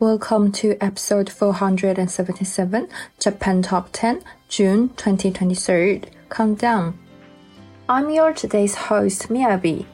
[0.00, 6.98] Welcome to episode 477, Japan Top 10, June 2023 countdown.
[7.86, 9.84] I'm your today's host, Miyabi.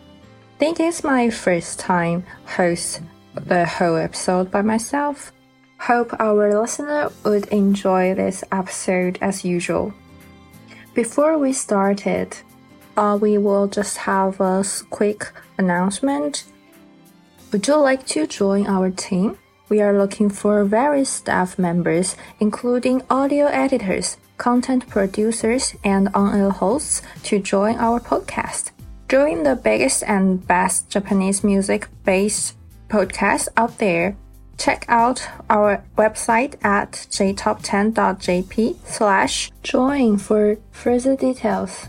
[0.60, 3.00] This is my first time host
[3.34, 5.32] the whole episode by myself.
[5.80, 9.92] Hope our listener would enjoy this episode as usual.
[10.94, 12.36] Before we started,
[12.96, 16.44] uh, we will just have a quick announcement.
[17.50, 19.36] Would you like to join our team?
[19.68, 27.02] We are looking for various staff members, including audio editors, content producers, and on-air hosts
[27.24, 28.70] to join our podcast.
[29.08, 32.54] Join the biggest and best Japanese music-based
[32.88, 34.16] podcast out there.
[34.56, 41.88] Check out our website at jtop10.jp slash join for further details.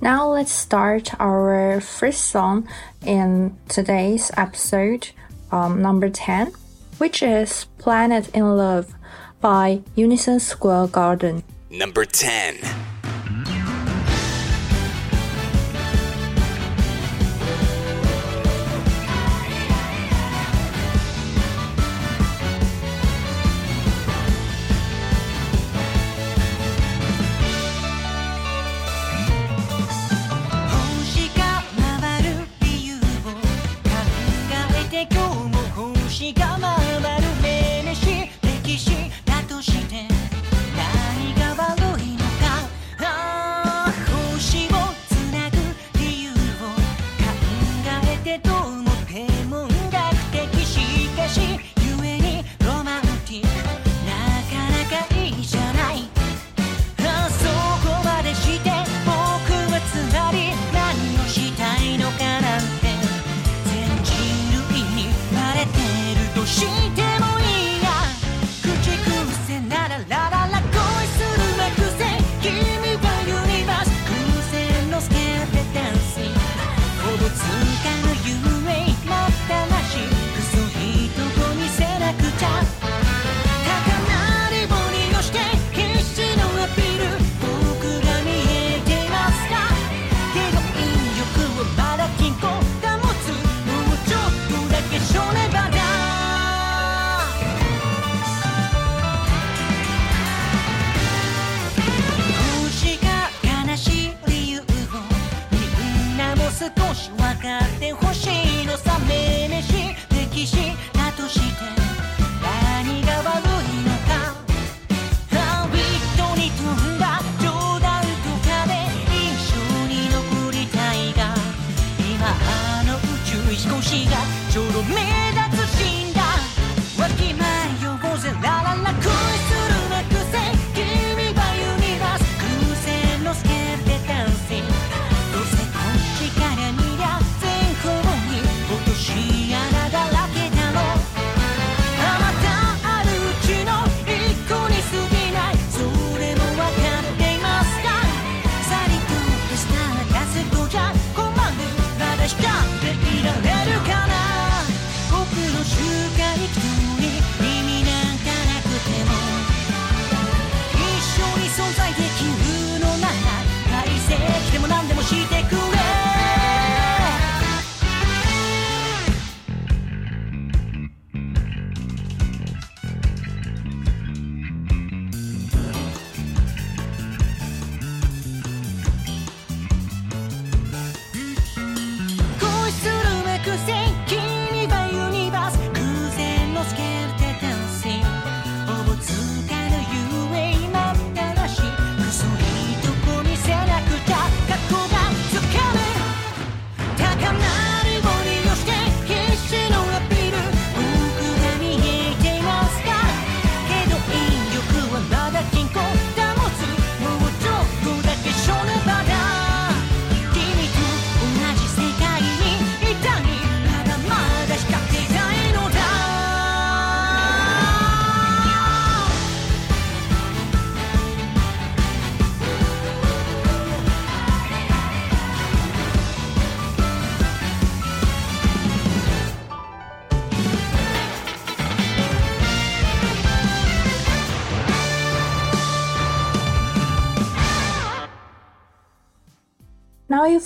[0.00, 2.68] Now let's start our first song
[3.04, 5.10] in today's episode,
[5.50, 6.52] um, number 10,
[6.98, 8.94] which is Planet in Love
[9.40, 11.42] by Unison Square Garden.
[11.70, 12.58] Number 10.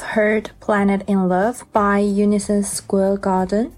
[0.01, 3.77] You've heard Planet in Love by Unison Square Garden.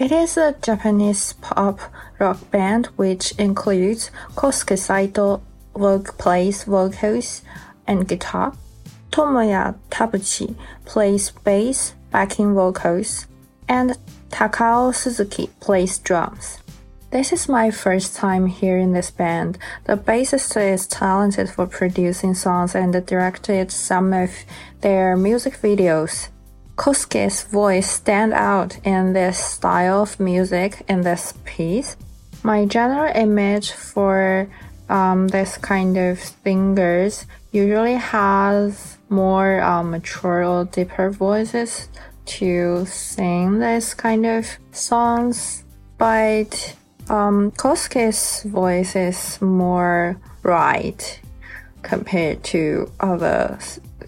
[0.00, 1.78] It is a Japanese pop
[2.18, 5.40] rock band which includes Kosuke Saito
[5.74, 7.42] voc plays vocals
[7.86, 8.52] and guitar.
[9.12, 10.56] Tomoya Tabuchi
[10.86, 13.28] plays bass, backing vocals,
[13.68, 13.96] and
[14.30, 16.58] Takao Suzuki plays drums.
[17.10, 19.58] This is my first time hearing this band.
[19.82, 24.30] The bassist is talented for producing songs and directed some of
[24.80, 26.28] their music videos.
[26.76, 31.96] Kosuke's voice stand out in this style of music in this piece.
[32.44, 34.48] My general image for
[34.88, 41.88] um, this kind of singers usually has more um, mature or deeper voices
[42.26, 45.64] to sing this kind of songs,
[45.98, 46.76] but
[47.10, 51.20] um, Kosuke's voice is more bright
[51.82, 53.58] compared to other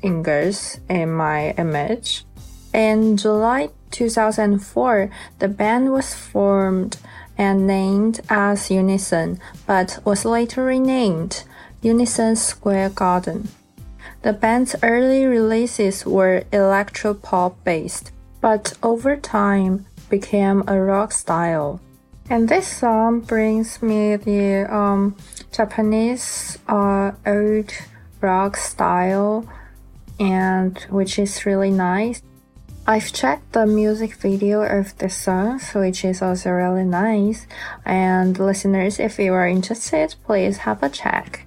[0.00, 2.24] singers in my image.
[2.72, 5.10] In July 2004,
[5.40, 6.96] the band was formed
[7.36, 11.42] and named as Unison, but was later renamed
[11.82, 13.48] Unison Square Garden.
[14.22, 21.80] The band's early releases were electropop based, but over time became a rock style.
[22.32, 25.16] And this song brings me the um,
[25.52, 27.70] Japanese uh, old
[28.22, 29.46] rock style,
[30.18, 32.22] and which is really nice.
[32.86, 37.46] I've checked the music video of the song, which is also really nice.
[37.84, 41.44] And listeners, if you are interested, please have a check.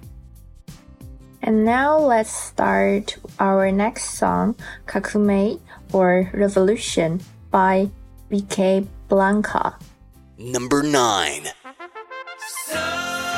[1.42, 4.54] And now let's start our next song,
[4.86, 5.58] Kakume
[5.92, 7.90] or Revolution by
[8.30, 9.76] BK Blanca.
[10.38, 11.48] Number 9.
[12.68, 13.35] 「サ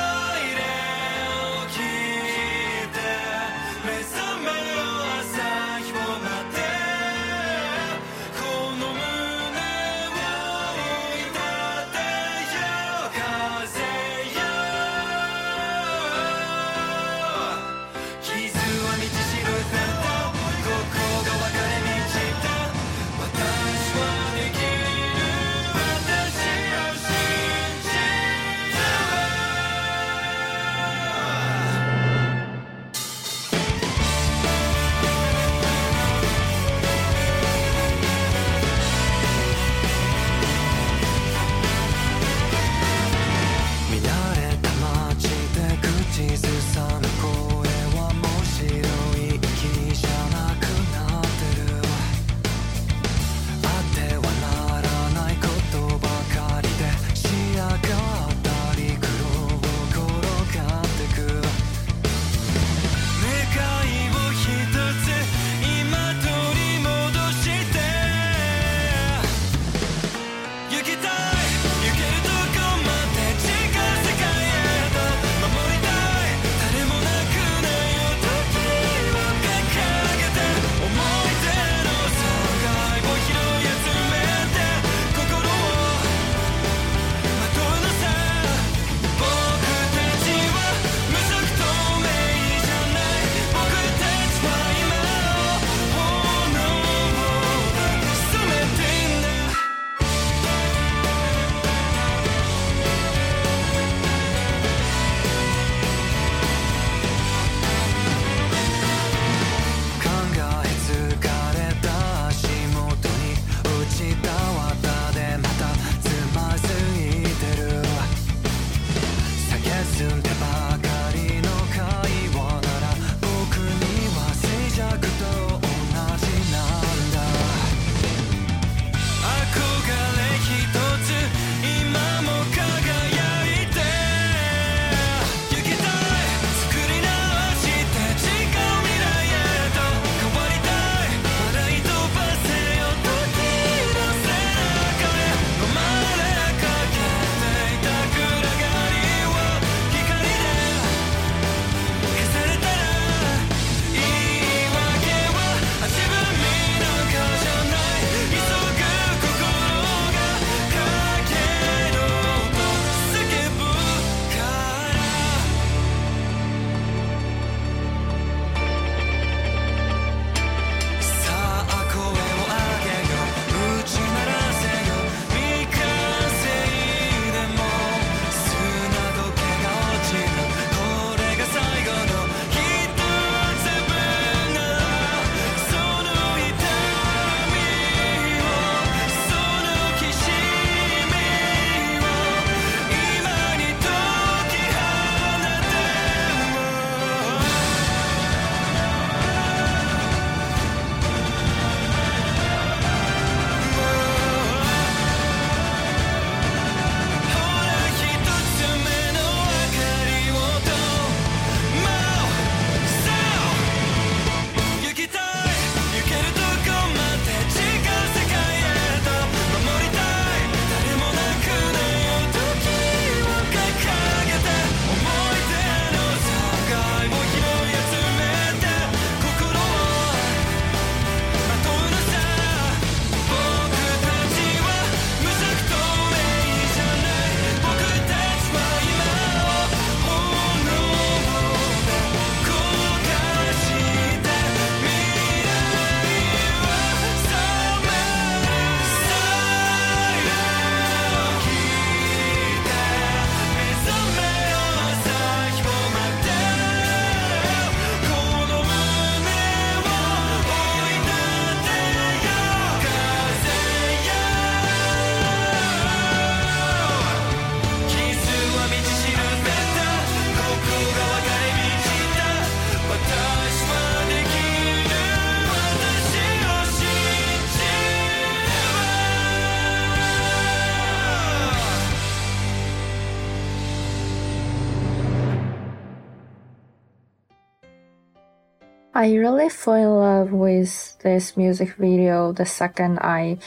[288.99, 293.39] I really fell in love with this music video the second I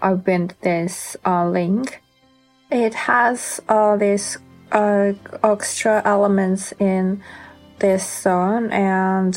[0.00, 2.00] opened this uh, link.
[2.70, 4.38] It has all these
[4.70, 7.24] uh, extra elements in
[7.80, 9.34] this song and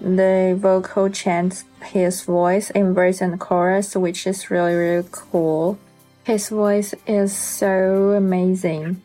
[0.00, 5.80] the vocal chants his voice in verse and chorus, which is really, really cool.
[6.22, 9.02] His voice is so amazing.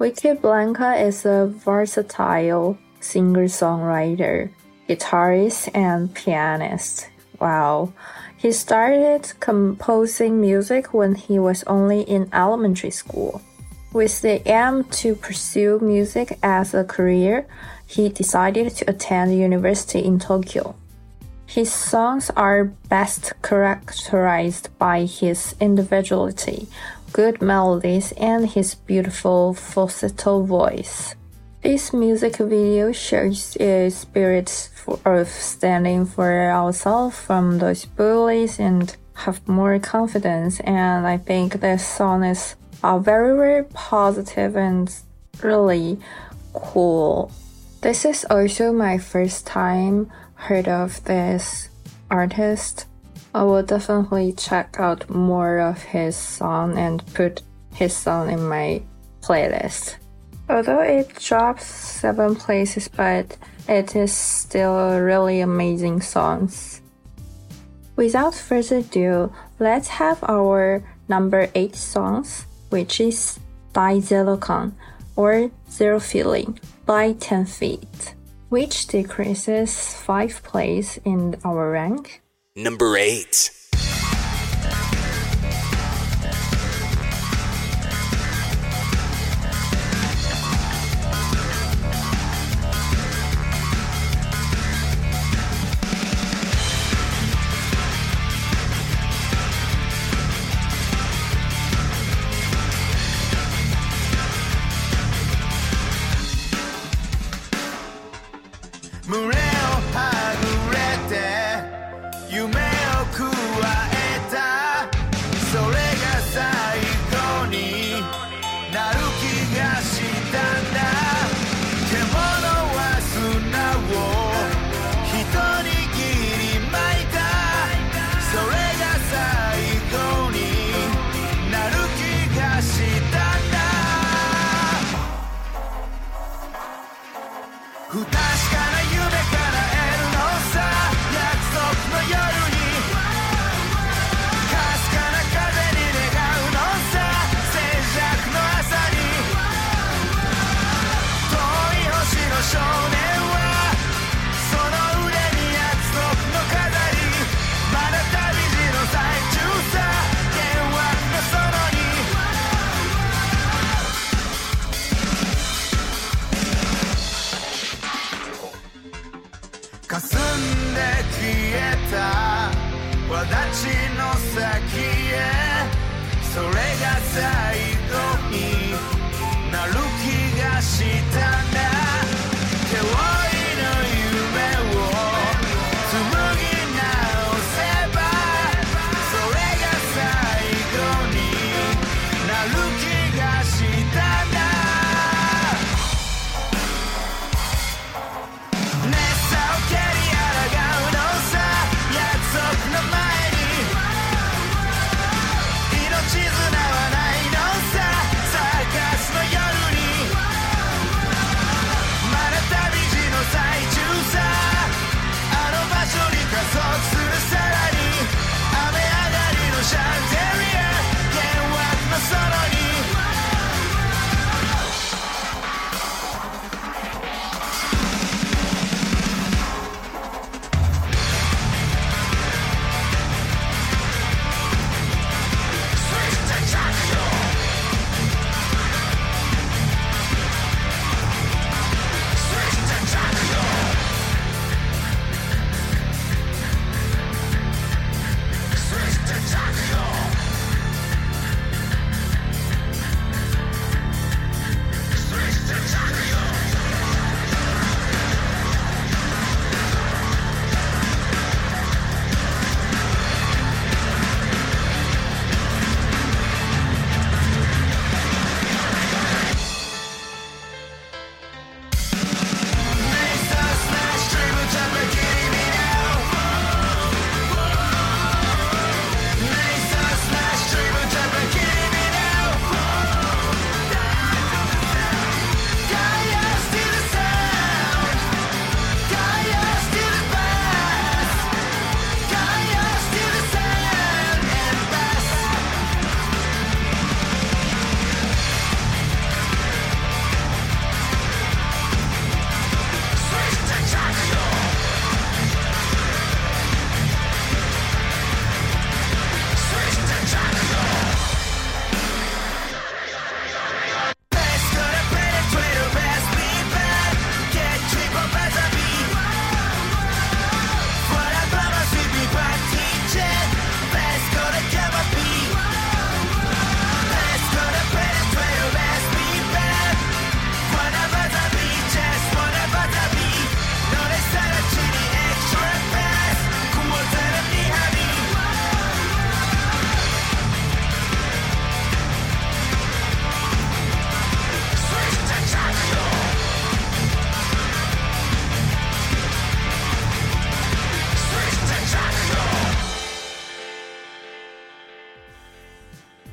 [0.00, 4.50] Vickeblanka is a versatile singer songwriter,
[4.88, 7.08] guitarist, and pianist.
[7.40, 7.92] Wow.
[8.36, 13.40] He started composing music when he was only in elementary school.
[13.92, 17.46] With the aim to pursue music as a career,
[17.86, 20.74] he decided to attend university in Tokyo.
[21.46, 26.66] His songs are best characterized by his individuality,
[27.12, 31.14] good melodies, and his beautiful falsetto voice.
[31.62, 34.68] This music video shows a spirit
[35.04, 40.58] of standing for ourselves from those bullies and have more confidence.
[40.58, 44.92] And I think this song is uh, very, very positive and
[45.40, 46.00] really
[46.52, 47.30] cool.
[47.80, 51.68] This is also my first time heard of this
[52.10, 52.86] artist.
[53.36, 57.42] I will definitely check out more of his song and put
[57.72, 58.82] his song in my
[59.20, 60.01] playlist.
[60.52, 66.82] Although it drops seven places, but it is still really amazing songs.
[67.96, 73.40] Without further ado, let's have our number eight songs, which is
[73.74, 74.76] Zero Con
[75.16, 78.14] or Zero Feeling by 10 Feet,
[78.50, 82.20] which decreases 5 places in our rank.
[82.54, 83.61] Number 8.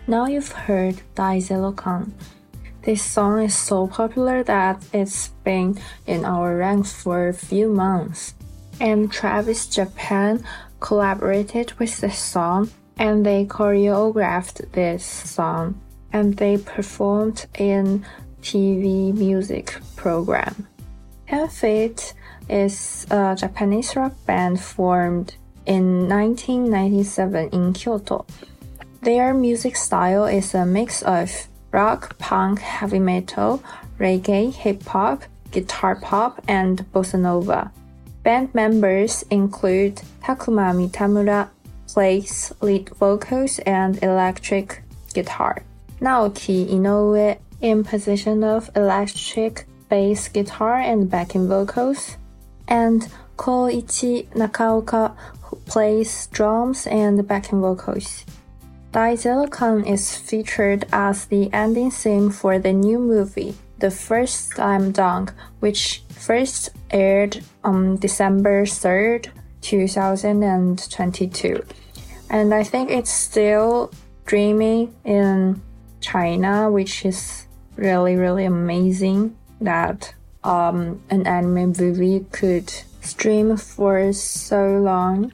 [0.10, 2.14] Now you've heard Daizerokan.
[2.82, 8.34] This song is so popular that it's been in our ranks for a few months.
[8.82, 10.44] And Travis Japan
[10.80, 15.80] collaborated with this song and they choreographed this song
[16.12, 18.04] and they performed in
[18.42, 20.68] TV music program.
[21.52, 22.16] Fate
[22.50, 25.36] is a Japanese rock band formed
[25.68, 28.26] in 1997 in Kyoto.
[29.02, 31.32] Their music style is a mix of
[31.72, 33.64] rock, punk, heavy metal,
[33.98, 37.72] reggae, hip hop, guitar pop, and bossa nova.
[38.24, 41.48] Band members include Takuma Mitamura,
[41.88, 44.84] plays lead vocals and electric
[45.14, 45.64] guitar.
[46.02, 52.18] Naoki Inoue in position of electric bass guitar and backing vocals,
[52.68, 53.08] and
[53.38, 58.26] Koichi Nakaoka who plays drums and backing vocals.
[58.92, 65.32] Daizerokan is featured as the ending theme for the new movie, The First Slam Dunk,
[65.60, 69.30] which first aired on December 3rd,
[69.62, 71.64] 2022.
[72.32, 73.92] And I think it's still
[74.24, 75.62] streaming in
[76.02, 84.80] China, which is really, really amazing that um, an anime movie could stream for so
[84.80, 85.32] long.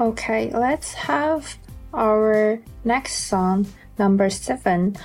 [0.00, 1.58] Okay, let's have
[1.96, 3.66] our next song,
[3.98, 4.96] number seven,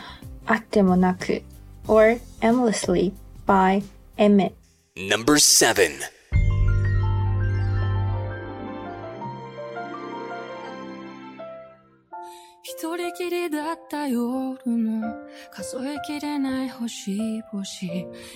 [0.47, 1.43] Akdemonaku,
[1.88, 3.13] or Endlessly
[3.45, 3.82] by
[4.17, 4.56] Emmett.
[4.95, 6.04] Number 7.
[12.63, 14.21] 一人きりだった夜
[14.65, 15.04] も
[15.51, 17.63] 数えきれない星々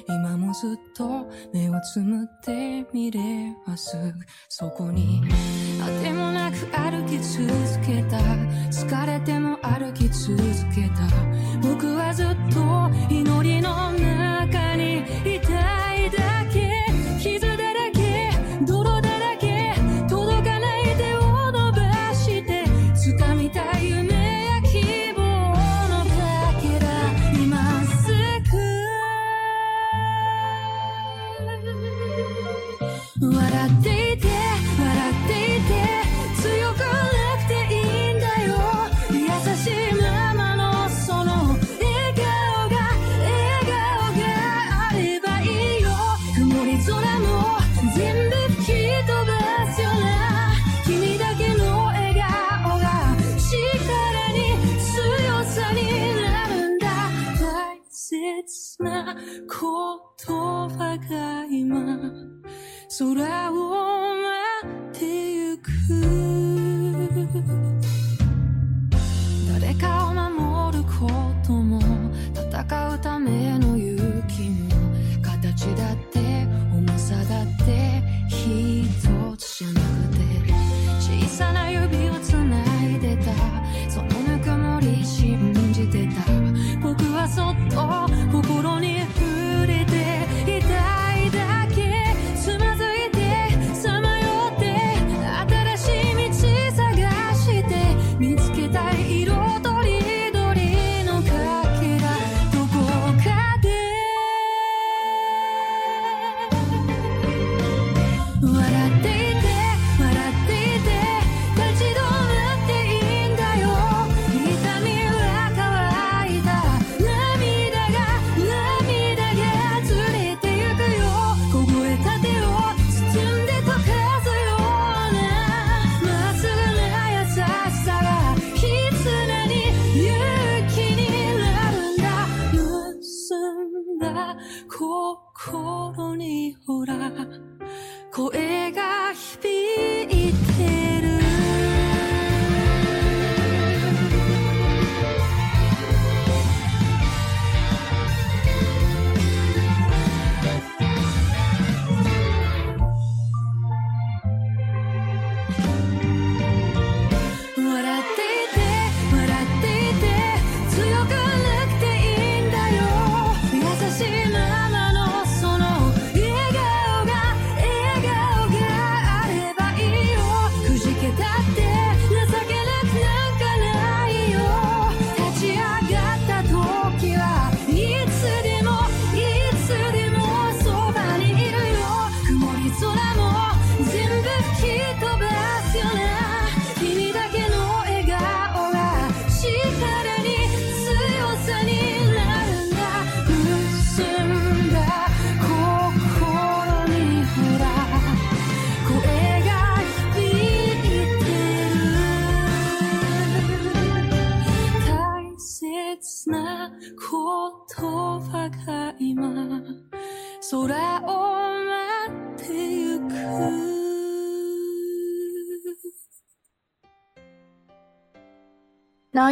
[0.07, 3.19] 今もずっと目をつむって見れ
[3.65, 4.13] ばすぐ
[4.49, 5.23] そこに
[5.81, 7.47] あてもなく歩き続
[10.75, 11.24] Get up.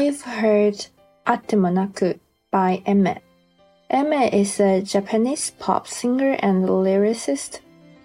[0.04, 0.88] You've heard
[1.26, 2.20] Atemonaku
[2.52, 3.20] by Aimer.
[3.90, 7.62] Aimer is a Japanese pop singer and lyricist.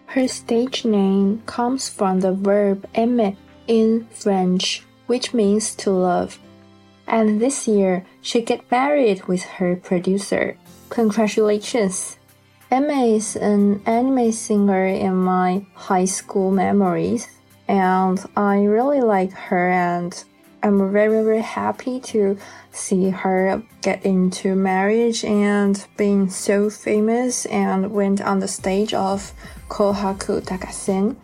[0.06, 3.32] Her stage name comes from the verb aimer
[3.66, 6.38] in French, which means to love.
[7.08, 10.56] And this year, she got married with her producer.
[10.90, 12.16] Congratulations!
[12.70, 17.26] Aimer is an anime singer in my high school memories,
[17.66, 20.14] and I really like her and
[20.62, 22.37] I'm very very happy to
[22.73, 29.33] see her get into marriage and being so famous and went on the stage of
[29.68, 31.16] Kohaku Uta Gassen.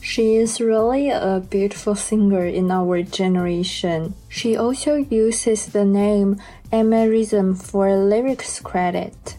[0.00, 4.14] She is really a beautiful singer in our generation.
[4.28, 6.36] She also uses the name
[6.72, 9.36] aimerrhythm for lyrics credit.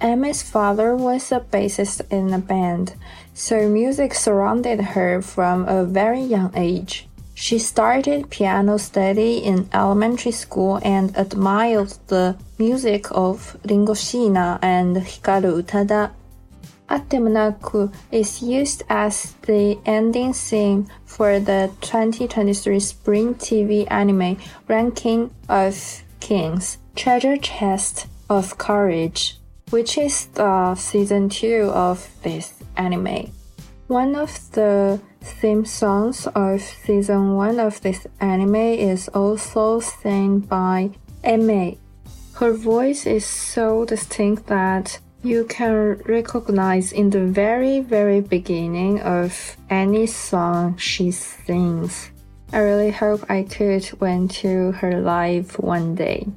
[0.00, 2.94] Aimer's father was a bassist in a band,
[3.34, 7.08] so music surrounded her from a very young age.
[7.38, 14.96] She started piano study in elementary school and admired the music of Ringo Sheena and
[14.96, 16.12] Hikaru Utada.
[16.88, 25.76] Atemonaku is used as the ending theme for the 2023 Spring TV anime Ranking of
[26.20, 29.36] Kings Treasure Chest of Courage,
[29.68, 33.30] which is the season 2 of this anime.
[33.88, 40.90] One of the theme songs of season 1 of this anime is also sung by
[41.24, 41.72] Aimer.
[42.34, 49.56] Her voice is so distinct that you can recognize in the very, very beginning of
[49.68, 52.10] any song she sings.
[52.52, 56.28] I really hope I could went to her live one day.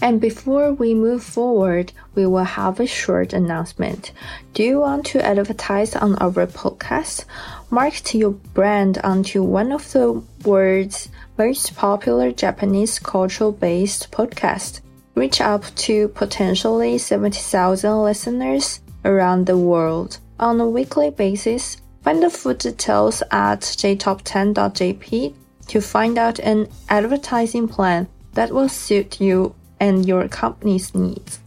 [0.00, 4.12] And before we move forward, we will have a short announcement.
[4.54, 7.24] Do you want to advertise on our podcast?
[7.70, 14.80] Market your brand onto one of the world's most popular Japanese cultural based podcasts.
[15.16, 20.18] Reach up to potentially 70,000 listeners around the world.
[20.38, 25.34] On a weekly basis, find the full details at jtop10.jp
[25.66, 31.39] to find out an advertising plan that will suit you and your company's needs.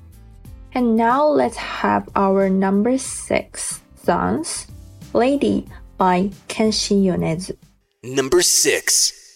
[0.74, 4.66] And now let's have our number six songs,
[5.14, 7.56] Lady by Kenshi Yonezu.
[8.02, 9.26] Number 6.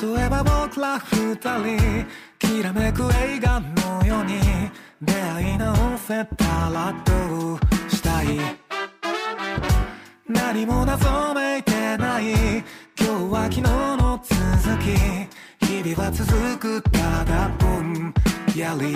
[0.00, 2.06] 例えば僕ら二人
[2.38, 4.61] きらめく映画のように
[5.05, 8.39] 出会い直せたらどうしたい。
[10.27, 12.31] 何も謎めいてない。
[12.31, 12.63] 今
[12.97, 14.95] 日は昨日の続き。
[15.65, 18.13] 日々は続くただぼん
[18.55, 18.93] やり。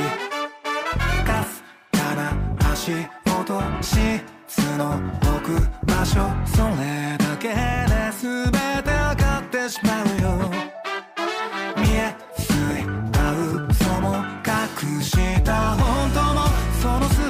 [1.26, 2.91] かすかな足
[3.26, 6.30] 音質の置く場所。
[6.46, 7.54] それだけで
[8.22, 10.77] 全て上がってしまうよ。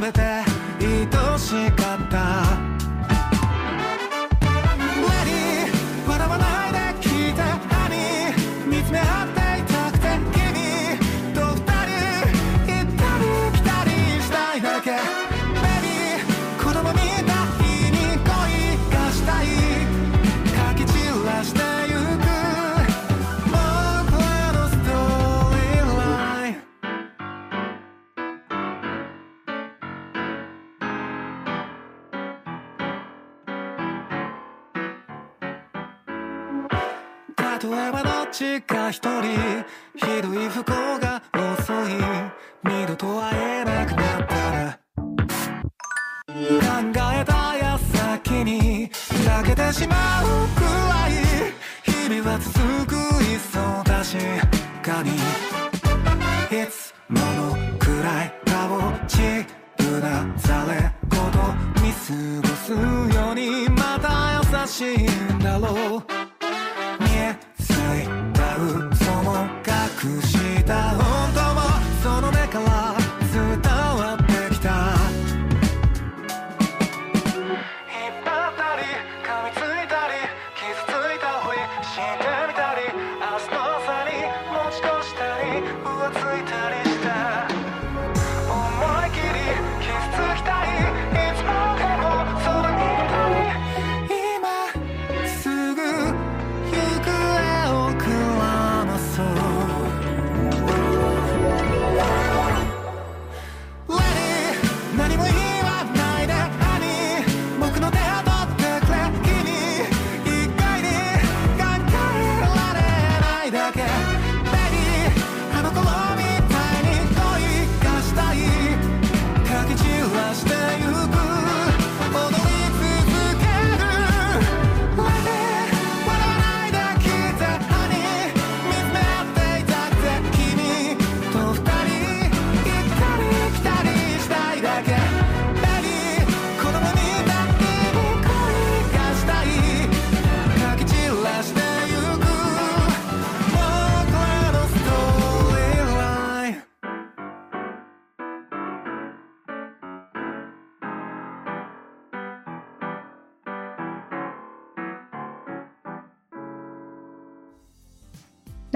[0.08, 0.47] with that.
[38.92, 41.07] 一人ひどい不幸が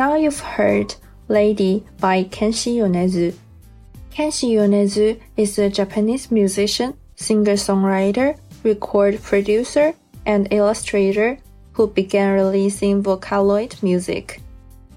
[0.01, 0.95] Now you've heard
[1.27, 3.35] Lady by Kenshi Yonezu.
[4.11, 9.93] Kenshi Yonezu is a Japanese musician, singer-songwriter, record producer,
[10.25, 11.37] and illustrator
[11.73, 14.41] who began releasing Vocaloid music.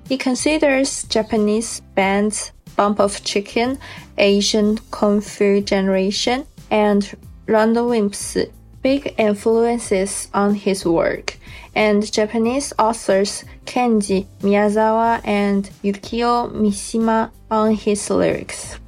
[0.08, 3.78] He considers Japanese bands Bump of Chicken,
[4.16, 7.14] Asian Kung Fu Generation, and
[7.46, 8.38] RADWIMPS
[8.84, 11.38] big influences on his work,
[11.74, 18.78] and Japanese authors Kenji Miyazawa and Yukio Mishima on his lyrics.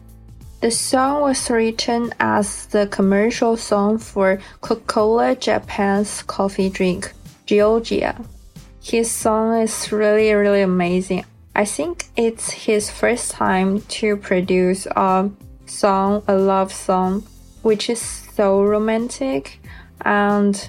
[0.61, 7.12] The song was written as the commercial song for Coca-Cola Japan's coffee drink,
[7.46, 8.14] Georgia.
[8.82, 11.24] His song is really, really amazing.
[11.54, 15.30] I think it's his first time to produce a
[15.64, 17.24] song, a love song,
[17.62, 19.59] which is so romantic
[20.02, 20.68] and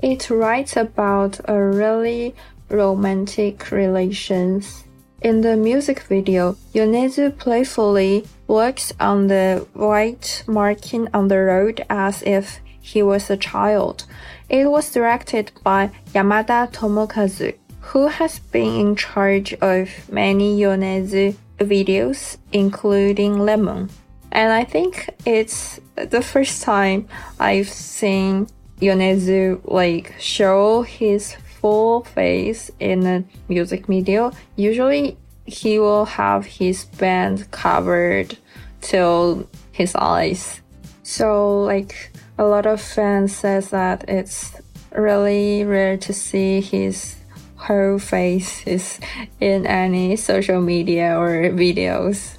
[0.00, 2.34] it writes about a really
[2.68, 4.84] romantic relations.
[5.20, 12.22] In the music video, Yonezu playfully walks on the white marking on the road as
[12.22, 14.04] if he was a child.
[14.48, 22.36] It was directed by Yamada Tomokazu, who has been in charge of many Yonezu videos,
[22.52, 23.90] including Lemon.
[24.30, 27.08] And I think it's the first time
[27.40, 28.46] I've seen
[28.80, 34.32] Yonezu like show his full face in a music video.
[34.56, 38.36] Usually he will have his band covered
[38.80, 40.60] till his eyes.
[41.02, 44.54] So like a lot of fans says that it's
[44.92, 47.16] really rare to see his
[47.56, 49.00] whole face is
[49.40, 52.36] in any social media or videos.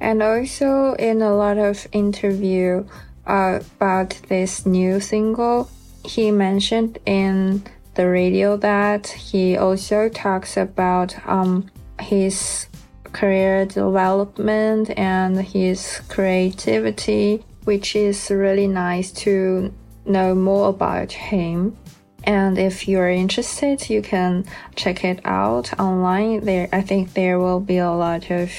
[0.00, 2.86] And also in a lot of interview
[3.26, 5.68] uh, about this new single,
[6.04, 7.62] he mentioned in
[7.94, 12.66] the radio that he also talks about um, his
[13.12, 19.72] career development and his creativity, which is really nice to
[20.06, 21.76] know more about him.
[22.24, 24.44] And if you're interested, you can
[24.76, 26.44] check it out online.
[26.44, 28.50] There, I think there will be a lot of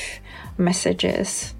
[0.58, 1.54] messages.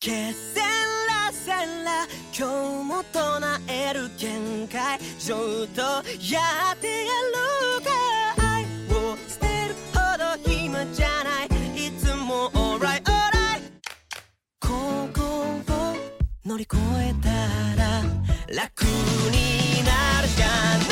[0.00, 2.46] けせらせら今
[2.82, 7.90] 日も唱える限界ちょっとやってやるか
[8.54, 8.62] 愛
[8.94, 13.60] を捨てるほど暇じゃないいつも alright alright
[14.60, 15.20] ここ
[15.72, 15.96] を
[16.46, 17.28] 乗り越えた
[17.82, 18.02] ら
[18.54, 20.91] 楽になるじゃな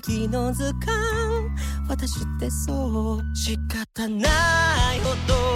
[0.00, 1.48] 劇の図鑑。
[1.88, 3.36] 私ってそう。
[3.36, 4.28] 仕方な
[4.94, 5.55] いほど。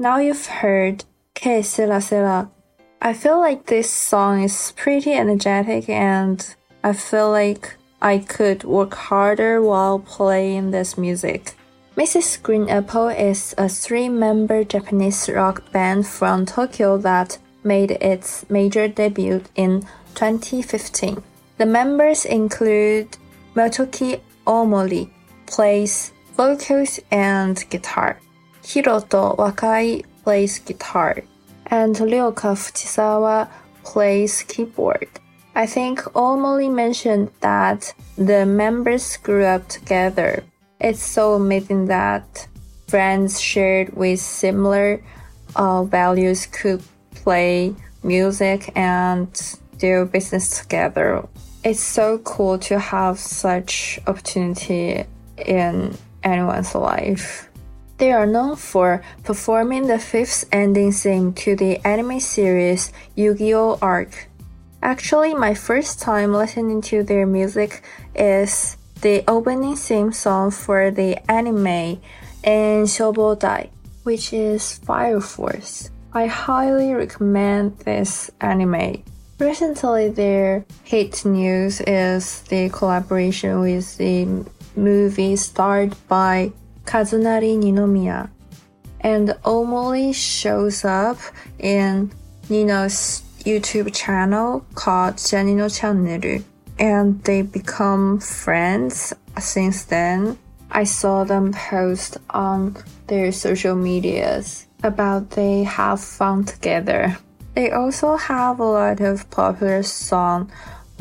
[0.00, 2.48] Now you've heard Que Sela Sela.
[3.02, 6.40] I feel like this song is pretty energetic and
[6.82, 11.52] I feel like I could work harder while playing this music.
[11.98, 12.42] Mrs.
[12.42, 18.88] Green Apple is a three member Japanese rock band from Tokyo that made its major
[18.88, 19.82] debut in
[20.14, 21.22] 2015.
[21.58, 23.18] The members include
[23.54, 25.10] Motoki Omori,
[25.44, 28.18] plays vocals and guitar.
[28.70, 31.24] Hiroto Wakai plays guitar,
[31.66, 33.48] and Ryoka Fujisawa
[33.82, 35.08] plays keyboard.
[35.56, 40.44] I think Omori mentioned that the members grew up together.
[40.78, 42.46] It's so amazing that
[42.86, 45.02] friends shared with similar
[45.56, 49.28] uh, values could play music and
[49.78, 51.26] do business together.
[51.64, 55.02] It's so cool to have such opportunity
[55.44, 57.49] in anyone's life.
[58.00, 63.78] They are known for performing the fifth ending theme to the anime series Yu-Gi-Oh!
[63.82, 64.26] Arc.
[64.82, 67.82] Actually, my first time listening to their music
[68.14, 72.00] is the opening theme song for the anime
[72.42, 73.68] in Shobodai,
[74.04, 75.90] which is Fire Force.
[76.14, 79.04] I highly recommend this anime.
[79.38, 86.52] Recently, their hit news is the collaboration with the movie starred by
[86.90, 88.28] Kazunari Ninomiya.
[89.00, 91.18] And Omori shows up
[91.60, 92.10] in
[92.48, 96.42] Nino's YouTube channel called Janino Channel.
[96.80, 100.36] And they become friends since then.
[100.72, 102.76] I saw them post on
[103.06, 107.16] their social medias about they have fun together.
[107.54, 110.50] They also have a lot of popular songs.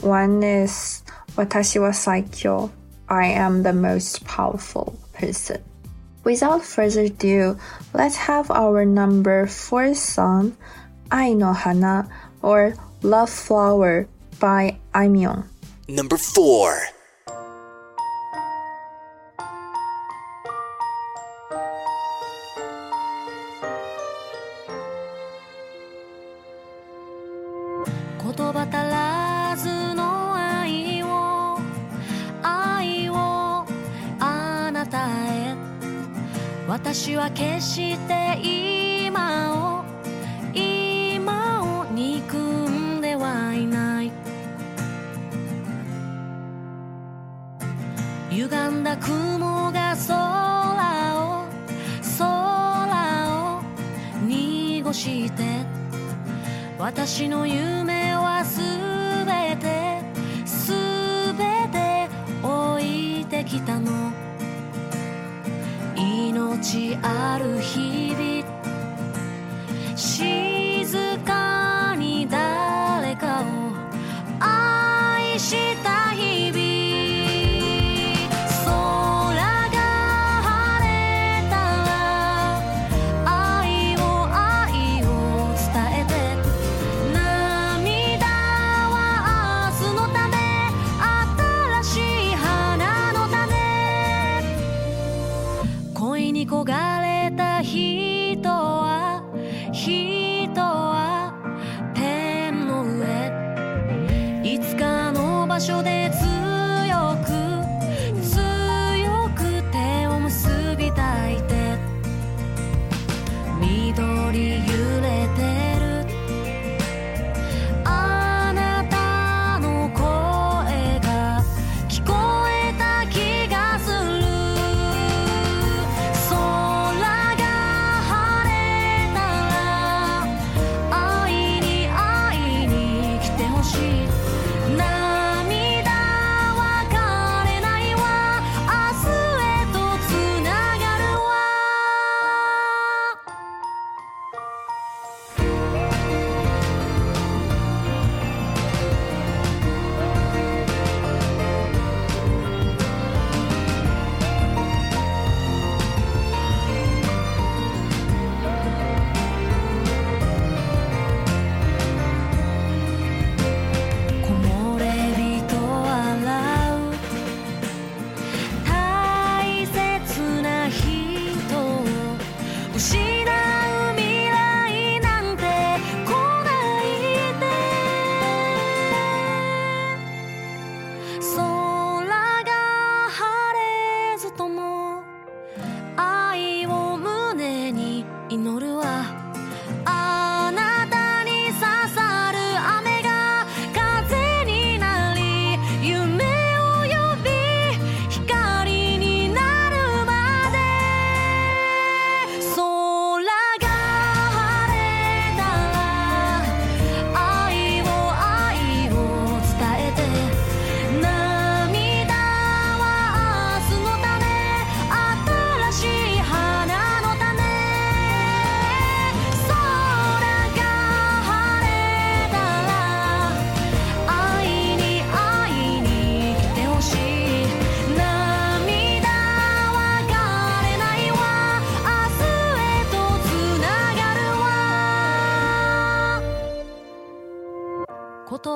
[0.02, 1.02] One is
[1.36, 2.70] Watashi wa Saikyo,
[3.10, 5.64] I am the most powerful person.
[6.24, 7.57] Without further ado,
[7.93, 10.57] let's have our number four song,
[11.11, 12.09] Ai no Hana
[12.41, 14.07] or Love Flower
[14.39, 15.45] by Aimyon.
[15.88, 16.99] Number 4.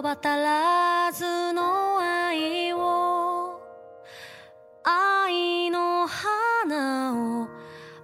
[0.04, 3.62] 葉足らずの愛を
[4.84, 7.48] 愛の花を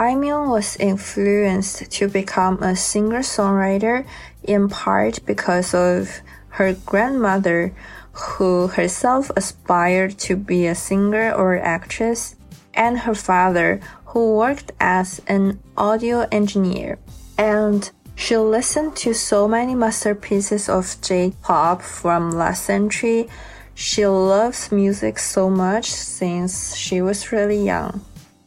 [0.00, 4.06] Aimyon was influenced to become a singer-songwriter
[4.42, 6.22] in part because of
[6.56, 7.74] her grandmother,
[8.12, 12.34] who herself aspired to be a singer or actress,
[12.72, 16.98] and her father, who worked as an audio engineer.
[17.36, 23.28] And she listened to so many masterpieces of J pop from last century.
[23.74, 28.00] She loves music so much since she was really young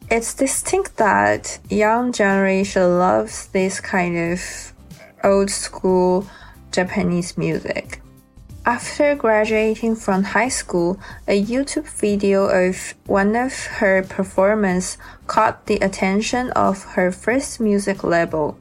[0.10, 4.74] it's distinct that young generation loves this kind of
[5.24, 6.28] old school
[6.72, 8.02] Japanese music.
[8.66, 10.98] After graduating from high school,
[11.28, 14.98] a YouTube video of one of her performance
[15.28, 18.58] caught the attention of her first music label.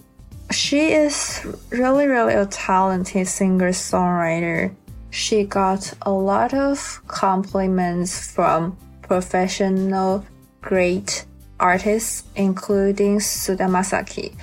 [0.51, 4.75] She is really really a talented singer-songwriter.
[5.11, 10.25] She got a lot of compliments from professional
[10.63, 11.27] great
[11.63, 14.35] artists, including Suda Masaki.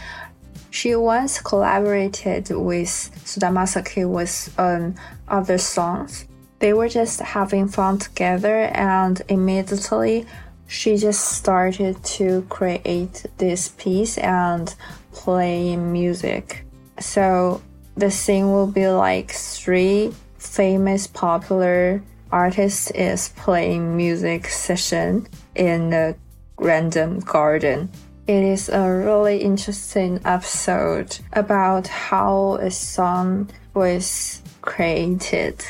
[0.72, 2.90] She once collaborated with
[3.26, 4.96] Suda Masaki with um,
[5.28, 6.26] other songs.
[6.60, 10.26] They were just having fun together, and immediately
[10.68, 14.74] she just started to create this piece and
[15.12, 16.66] play music.
[17.00, 17.62] So
[17.96, 22.02] the scene will be like three famous popular
[22.32, 26.16] artists is playing music session in the
[26.60, 27.90] Random Garden.
[28.28, 35.66] It is a really interesting episode about how a song was created.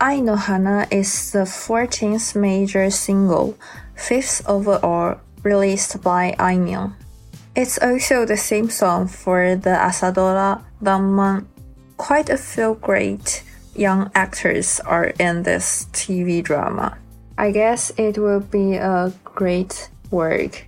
[0.00, 3.56] Ai no Hana is the 14th major single,
[3.96, 6.92] 5th overall, released by Aimyon.
[7.54, 11.46] It's also the same song for the Asadora Ranman.
[11.96, 13.44] Quite a few great
[13.76, 16.98] young actors are in this TV drama.
[17.38, 20.66] I guess it will be a great work.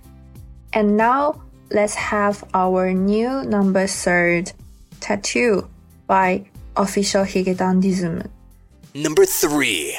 [0.73, 1.41] And now
[1.71, 4.51] let's have our new number third
[4.99, 5.67] tattoo
[6.05, 6.45] by
[6.75, 8.27] official Hige Dandism.
[8.93, 9.97] Number three.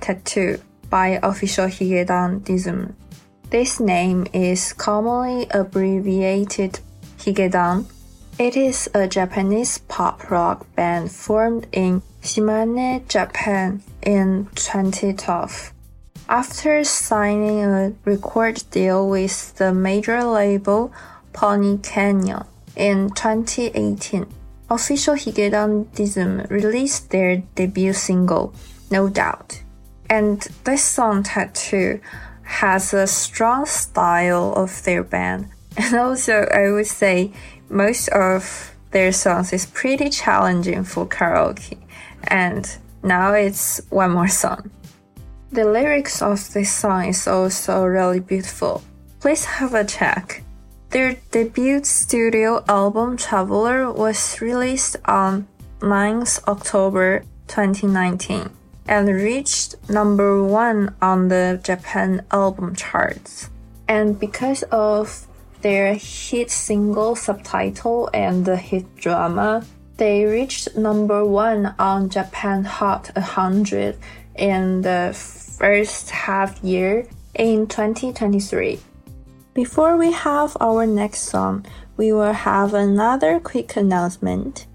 [0.00, 2.94] Tattoo by official Hige Dandism.
[3.50, 6.78] This name is commonly abbreviated
[7.18, 7.86] Higedan.
[8.38, 15.72] It is a Japanese pop rock band formed in Shimane, Japan in 2012.
[16.28, 20.92] After signing a record deal with the major label
[21.32, 22.44] Pony Canyon
[22.76, 24.26] in 2018,
[24.72, 28.54] official Hige Dandism released their debut single,
[28.90, 29.62] No Doubt.
[30.08, 32.00] And this song Tattoo
[32.42, 35.48] has a strong style of their band.
[35.76, 37.32] And also, I would say
[37.70, 41.78] most of their songs is pretty challenging for karaoke.
[42.24, 42.68] And
[43.02, 44.70] now it's one more song.
[45.50, 48.82] The lyrics of this song is also really beautiful.
[49.20, 50.42] Please have a check.
[50.92, 55.48] Their debut studio album Traveler was released on
[55.80, 58.50] 9th October 2019
[58.86, 63.48] and reached number 1 on the Japan album charts.
[63.88, 65.26] And because of
[65.62, 69.64] their hit single subtitle and the hit drama,
[69.96, 73.96] they reached number 1 on Japan Hot 100
[74.36, 78.91] in the first half year in 2023.
[79.54, 81.66] Before we have our next song,
[81.98, 84.66] we will have another quick announcement.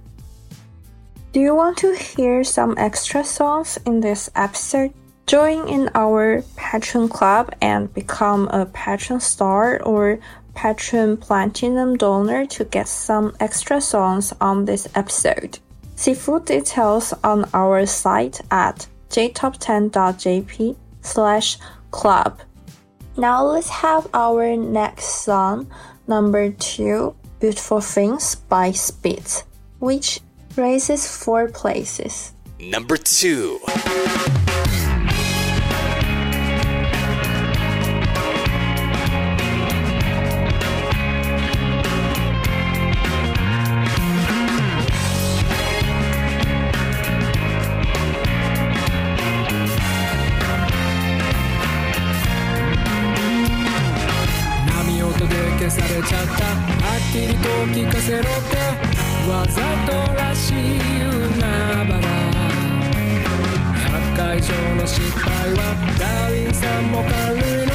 [1.33, 4.93] Do you want to hear some extra songs in this episode?
[5.25, 10.19] Join in our Patreon Club and become a Patron Star or
[10.53, 15.57] Patron Platinum donor to get some extra songs on this episode.
[15.95, 21.57] See full details on our site at jtop10.jp slash
[21.89, 22.41] club.
[23.17, 25.71] Now let's have our next song,
[26.07, 29.43] number two, Beautiful Things by Spitz,
[29.79, 30.19] which
[30.55, 32.33] raises four places.
[32.59, 33.59] Number two.
[56.07, 56.31] ちゃった。
[56.31, 58.55] はっきりと聞かせろって。
[59.29, 61.99] わざとらしい海原。
[63.91, 65.59] 100回以上の失敗は。
[65.99, 67.73] ダーウィンさんも軽いの。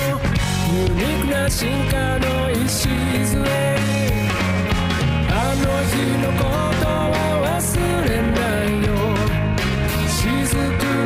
[0.72, 2.96] ユニークな進化の礎。
[5.28, 6.42] あの日のこ
[6.80, 7.12] とは
[7.60, 7.60] 忘
[8.08, 8.88] れないよ。
[10.08, 10.56] 雫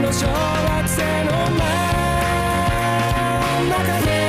[0.01, 1.67] の小惑星の真
[3.65, 4.26] ん中で。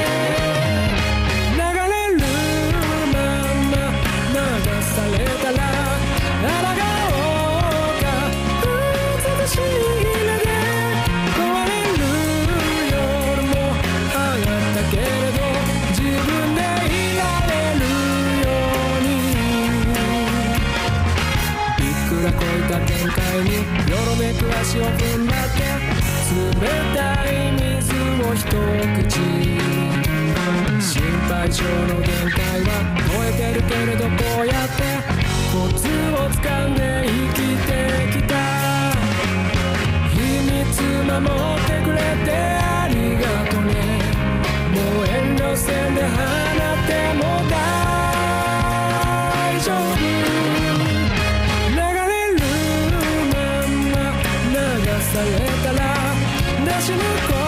[23.08, 23.56] 限界に
[23.90, 25.60] よろめく足を踏んだって
[26.36, 26.36] 冷
[26.94, 27.00] た
[27.32, 29.16] い水を一口。
[30.82, 30.92] 心
[31.30, 32.68] 配性の限界は
[33.08, 34.82] 超えてるけれどこうやって
[35.54, 37.70] コツをつかんで生きて
[38.12, 38.34] きた。
[40.12, 40.16] 秘
[40.52, 40.68] 密
[41.06, 41.96] 守ってくれ
[42.26, 43.72] てありがとうね。
[44.74, 47.56] もう遠慮せんで放っても大
[49.62, 50.47] 丈夫。
[55.18, 56.98] 流されたら出し抜
[57.28, 57.47] こう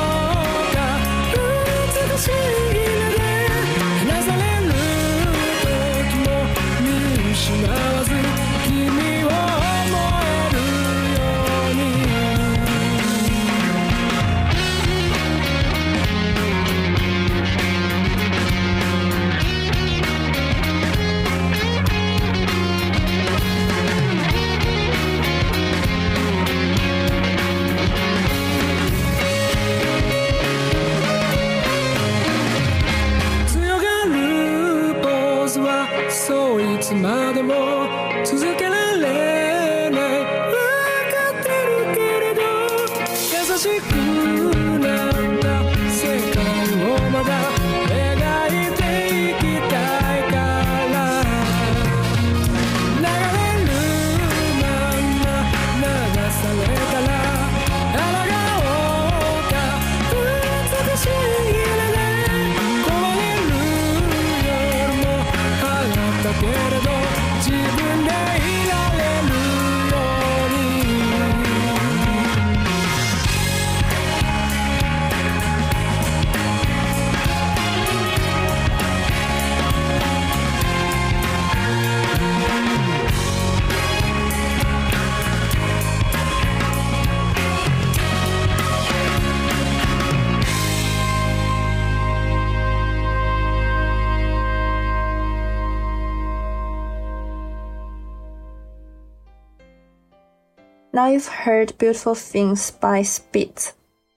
[101.07, 103.73] You've heard Beautiful Things by Spitz.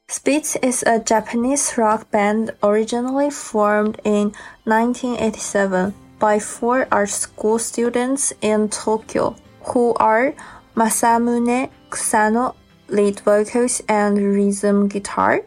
[0.08, 8.32] Spitz is a Japanese rock band originally formed in 1987 by four art school students
[8.42, 10.34] in Tokyo who are
[10.74, 12.56] Masamune Kusano,
[12.88, 15.40] lead vocals and rhythm guitar,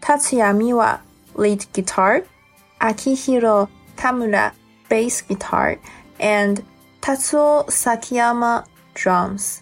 [0.00, 1.00] Tetsuya Miwa,
[1.34, 2.24] lead guitar,
[2.80, 4.52] Akihiro Tamura,
[4.88, 5.78] bass guitar,
[6.18, 6.64] and
[7.00, 9.61] Tatsuo Sakiyama, drums.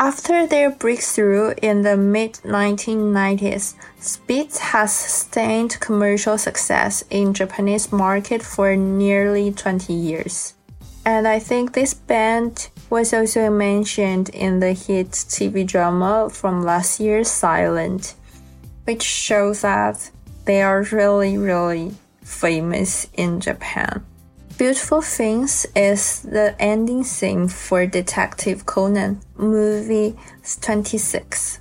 [0.00, 8.40] After their breakthrough in the mid 1990s, Spitz has sustained commercial success in Japanese market
[8.40, 10.54] for nearly 20 years.
[11.04, 17.00] And I think this band was also mentioned in the hit TV drama from last
[17.00, 18.14] year, Silent,
[18.84, 20.10] which shows that
[20.44, 24.04] they are really, really famous in Japan.
[24.58, 30.16] Beautiful Things is the ending theme for Detective Conan movie
[30.60, 31.60] 26.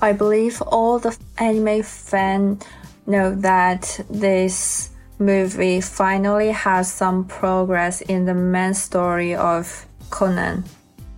[0.00, 2.64] I believe all the anime fans
[3.06, 4.88] know that this
[5.18, 10.64] movie finally has some progress in the main story of Conan.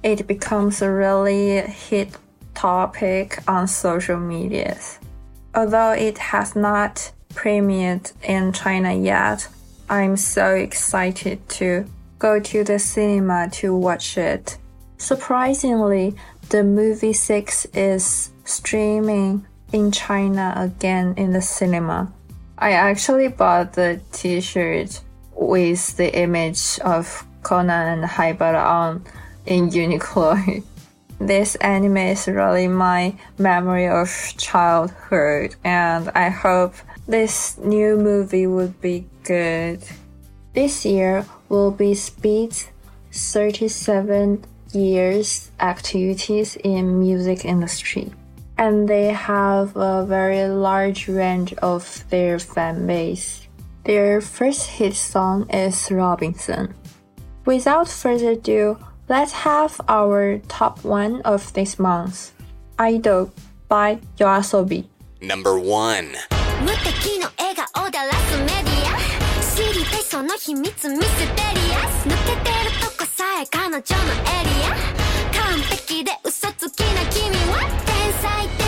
[0.02, 2.08] It becomes a really hit
[2.56, 4.98] topic on social medias.
[5.54, 9.46] Although it has not premiered in China yet,
[9.90, 11.84] I'm so excited to
[12.20, 14.56] go to the cinema to watch it.
[14.98, 16.14] Surprisingly,
[16.50, 22.12] the movie 6 is streaming in China again in the cinema.
[22.56, 25.00] I actually bought the t-shirt
[25.34, 29.04] with the image of Conan and Haibara on
[29.44, 30.62] in Uniqlo.
[31.18, 36.74] this anime is really my memory of childhood and I hope
[37.08, 39.82] this new movie would be good.
[40.52, 42.68] This year will be Spitz's
[43.12, 48.12] 37 years activities in music industry.
[48.58, 53.48] And they have a very large range of their fan base.
[53.84, 56.74] Their first hit song is Robinson.
[57.46, 62.32] Without further ado, let's have our top one of this month.
[62.78, 63.32] Idol
[63.68, 64.84] by Yoasobi.
[65.20, 66.16] Number 1.
[70.10, 74.74] その秘密ミステリアス抜けてるとこさえ彼女のエリア。
[75.40, 78.59] 完璧で嘘つきな君は天才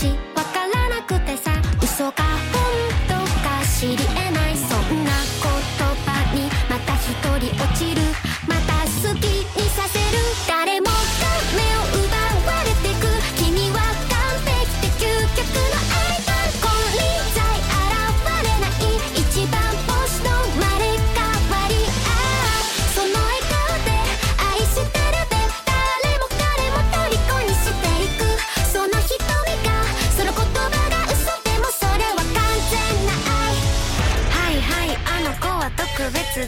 [0.00, 0.29] 起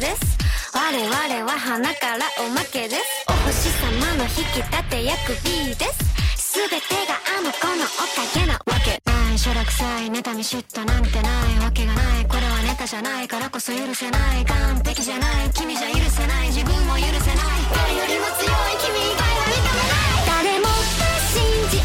[0.03, 0.35] です。
[0.75, 3.03] 我々は花からおまけです。
[3.29, 6.59] お星様の引き立て役 B です。
[6.59, 8.99] 全てがあの子のおかげなわけ。
[9.07, 12.27] ないしょらくさい妬み嫉妬なんてないわけがない。
[12.27, 14.45] これはネタじゃないからこそ許せない。
[14.45, 15.51] 完璧じゃない。
[15.55, 16.49] 君じゃ許せない。
[16.49, 17.63] 自分も許せない。
[17.71, 20.27] 誰よりも強い君以外は認めない。
[20.27, 20.75] 誰もが
[21.31, 21.79] 信じ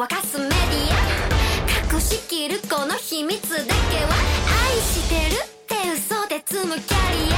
[0.00, 0.56] 沸かすメディ
[1.92, 4.08] ア隠しきるこの秘密だけは
[4.72, 7.36] 愛してるって嘘で積むキャリア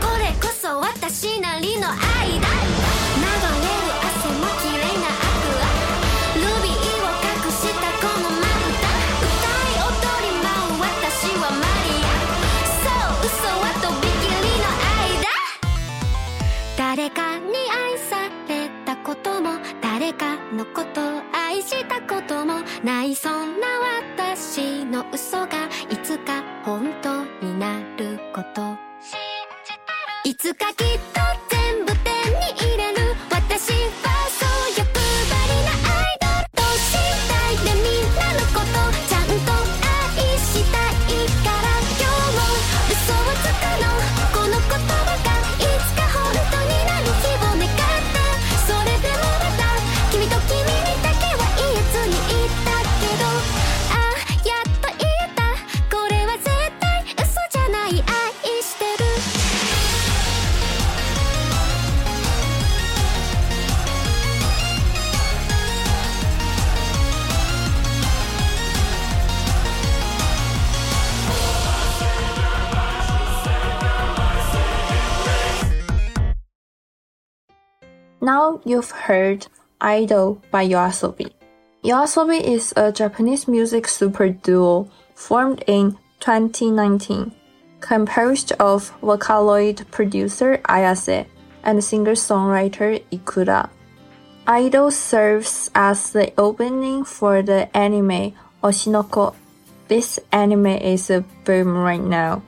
[0.00, 5.68] これこそ私なりの愛だ流れる汗も綺麗なアクア
[6.32, 8.88] ルビーを隠したこのまぶた
[9.20, 9.92] 歌い踊
[10.24, 12.16] り舞う私はマリア
[12.72, 12.88] そ
[13.20, 15.28] う嘘はとびきりの愛だ
[16.96, 18.16] 誰かに愛さ
[18.48, 18.50] れ
[18.86, 23.14] たことも誰かのこと愛したこともない。
[23.14, 23.66] そんな
[24.16, 28.74] 私の嘘がいつか本当になること。
[30.24, 31.11] いつかきっと
[78.22, 79.48] Now you've heard
[79.80, 81.32] Idol by Yoasobi.
[81.82, 87.32] Yoasobi is a Japanese music super duo formed in 2019,
[87.80, 91.26] composed of Vocaloid producer Ayase
[91.64, 93.70] and singer-songwriter Ikura.
[94.46, 99.34] Idol serves as the opening for the anime Oshinoko.
[99.88, 102.44] This anime is a boom right now.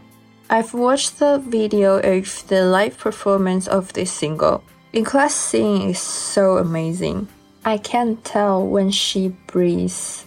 [0.48, 4.62] I've watched the video of the live performance of this single.
[4.94, 7.26] Ikura's singing is so amazing.
[7.64, 10.24] I can't tell when she breathes.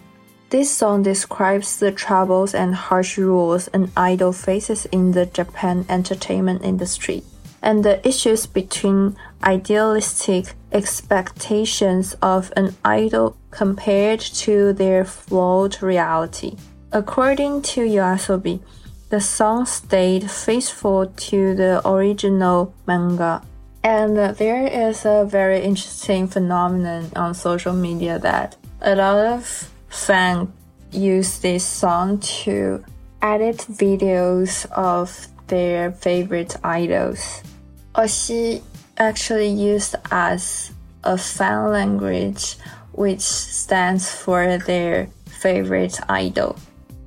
[0.49, 6.65] This song describes the troubles and harsh rules an idol faces in the Japan entertainment
[6.65, 7.23] industry
[7.63, 16.57] and the issues between idealistic expectations of an idol compared to their flawed reality.
[16.91, 18.59] According to Yoasobi,
[19.11, 23.41] the song stayed faithful to the original manga.
[23.87, 30.49] And there is a very interesting phenomenon on social media that a lot of fans
[30.91, 32.83] use this song to
[33.21, 37.41] edit videos of their favorite idols.
[37.95, 38.61] Oshi
[38.97, 40.73] actually used as
[41.05, 42.57] a fan language
[42.91, 46.57] which stands for their favorite idol.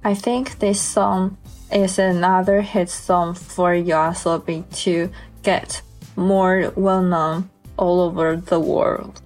[0.02, 1.36] I think this song
[1.70, 5.10] is another hit song for Yoasobi to
[5.42, 5.82] get
[6.16, 9.22] more well known all over the world.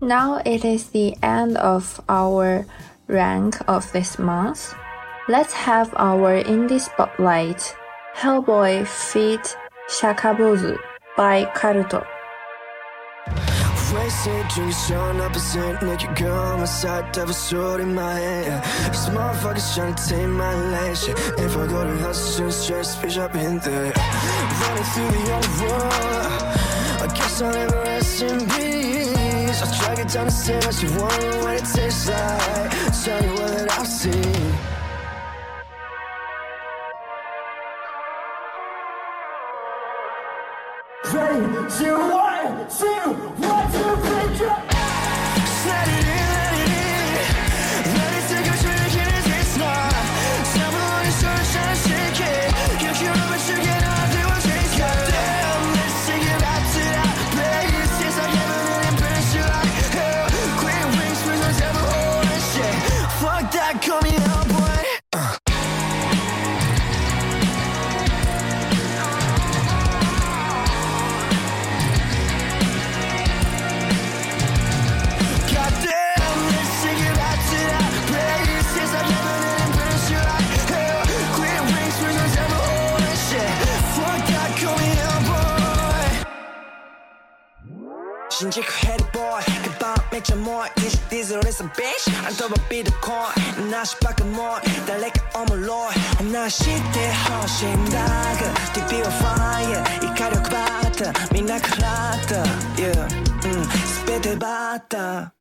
[0.00, 2.66] Now it is the end of our
[3.08, 4.74] rank of this month.
[5.28, 7.74] Let's have our indie spotlight
[8.14, 9.56] Hellboy feat
[9.90, 10.78] Shakabozu
[11.16, 12.06] by Karuto.
[13.94, 18.64] Wasted drinking, showing up percent naked girl on my side, devil sword in my hand.
[18.92, 20.94] These motherfuckers trying to take my.
[20.94, 21.16] Shit.
[21.38, 23.92] If I go to hell, soon stress, bitch, I've been there.
[24.60, 26.32] Running through the underworld.
[27.02, 29.62] I guess I'll never rest in peace.
[29.62, 32.70] I drag it down the stairs, you wonder what it tastes like.
[33.04, 34.52] Tell you what I've seen.
[41.12, 41.38] Ready,
[41.78, 43.45] two, one, two, one,
[104.86, 105.34] った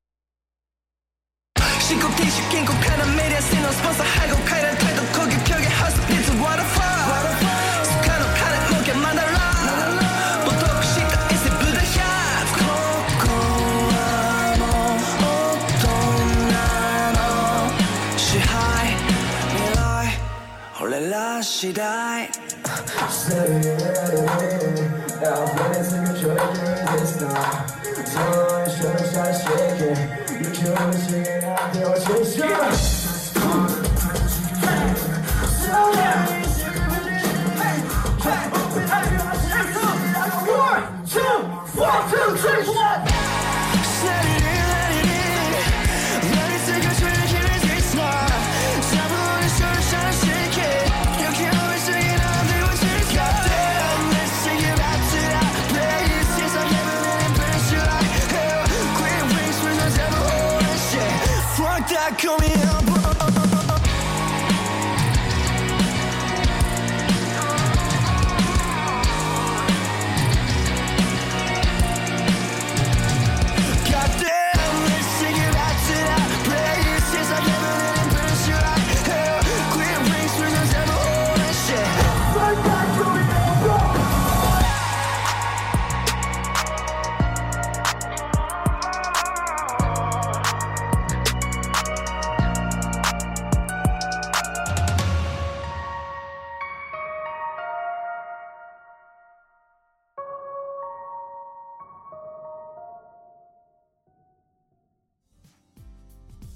[1.80, 6.96] 申告停止原告からメディア性のスポンサー背後変えられたいと攻撃狂言ハウスリッツワーターファー
[21.46, 22.28] should I?
[23.10, 23.70] Steady,
[25.26, 27.75] I'll play this like a treasure this time.
[28.06, 29.98] time, sure start shaking.
[30.44, 33.06] You killing me, shaking out there with your shit.
[44.06, 44.65] Set it in.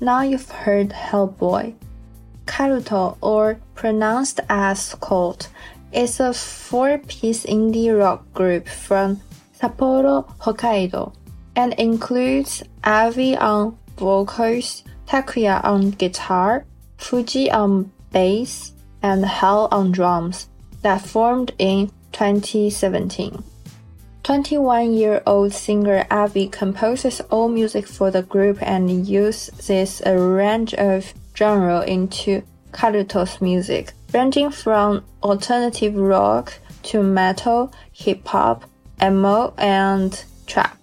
[0.09, 1.75] Now you've heard Hellboy.
[2.47, 5.49] Karuto, or pronounced as Colt,
[5.93, 9.21] is a four-piece indie rock group from
[9.59, 11.13] Sapporo, Hokkaido,
[11.55, 16.65] and includes Avi on vocals, Takuya on guitar,
[16.97, 18.73] Fuji on bass,
[19.03, 20.49] and Hell on drums
[20.81, 23.43] that formed in 2017.
[24.23, 30.15] 21 year old singer Avi composes all music for the group and uses a uh,
[30.15, 38.65] range of genres into Karuto's music, ranging from alternative rock to metal, hip hop,
[39.01, 40.77] emo, and trap.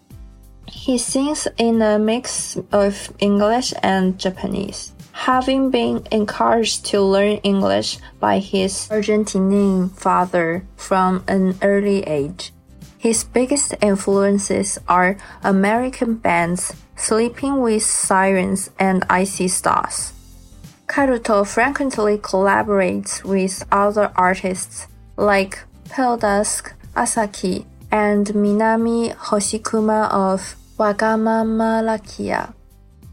[0.67, 7.99] He sings in a mix of English and Japanese, having been encouraged to learn English
[8.19, 12.53] by his Argentinian father from an early age.
[13.07, 20.13] His biggest influences are American bands Sleeping with Sirens and I See Stars.
[20.89, 31.87] Karuto frequently collaborates with other artists like Pale Dusk, Asaki, and Minami Hoshikuma of Wagamama
[31.87, 32.55] Rakia.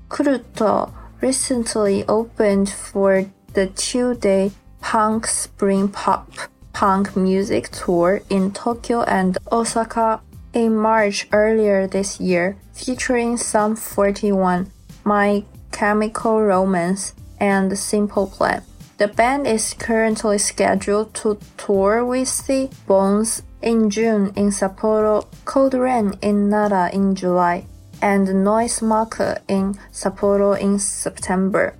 [0.09, 0.91] Karuto
[1.21, 6.31] recently opened for the two-day punk spring pop
[6.73, 10.21] punk music tour in Tokyo and Osaka
[10.53, 14.71] in March earlier this year, featuring Sum 41,
[15.03, 18.63] My Chemical Romance, and Simple Plan.
[18.97, 26.17] The band is currently scheduled to tour with the Bones in June in Sapporo, coldrain
[26.21, 27.65] in Nara in July,
[28.01, 31.75] and NOISEMAKER in Sapporo in September.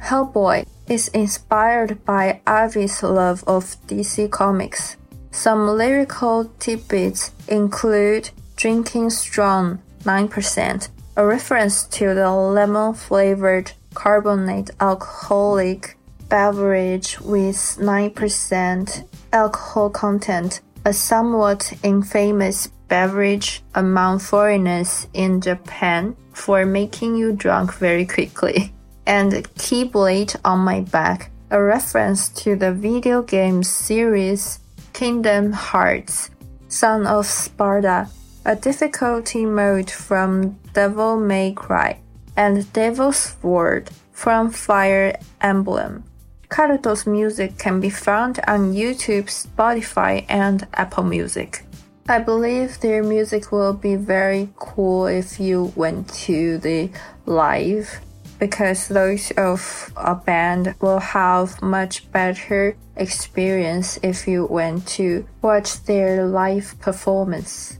[0.00, 4.96] Hellboy is inspired by Ivy's love of DC Comics.
[5.30, 15.96] Some lyrical tidbits include Drinking Strong 9%, a reference to the lemon flavored carbonate alcoholic
[16.28, 27.16] beverage with 9% alcohol content, a somewhat infamous beverage among foreigners in Japan for making
[27.16, 28.72] you drunk very quickly.
[29.06, 34.58] And Keyblade on My Back, a reference to the video game series
[34.92, 36.30] Kingdom Hearts,
[36.68, 38.10] Son of Sparda,
[38.44, 42.00] a difficulty mode from Devil May Cry,
[42.36, 46.02] and Devil's Sword from Fire Emblem.
[46.48, 51.64] Karuto's music can be found on YouTube, Spotify, and Apple Music.
[52.08, 56.90] I believe their music will be very cool if you went to the
[57.26, 58.00] live
[58.38, 65.82] because those of a band will have much better experience if you went to watch
[65.84, 67.78] their live performance.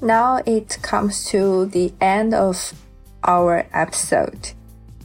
[0.00, 2.72] Now it comes to the end of
[3.22, 4.52] our episode.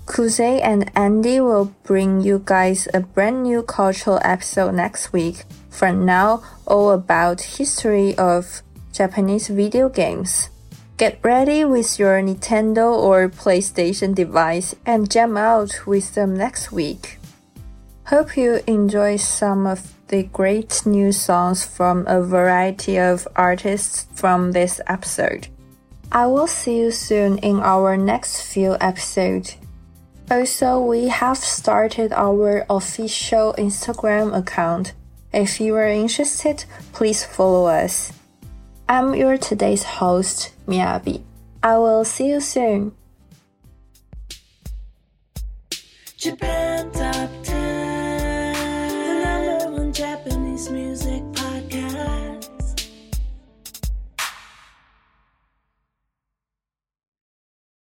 [0.06, 5.43] Kuze and Andy will bring you guys a brand new cultural episode next week.
[5.69, 8.61] For now, all about history of
[8.93, 10.49] Japanese video games.
[10.97, 17.19] Get ready with your Nintendo or PlayStation device and jam out with them next week.
[18.05, 24.53] Hope you enjoy some of the great new songs from a variety of artists from
[24.53, 25.49] this episode.
[26.13, 29.57] I will see you soon in our next few episodes.
[30.31, 34.93] Also, we have started our official Instagram account.
[35.34, 36.63] If you are interested,
[36.93, 38.14] please follow us.
[38.87, 41.23] I'm your today's host, Miyabi.
[41.63, 42.93] I will see you soon.
[46.17, 47.44] Japan Top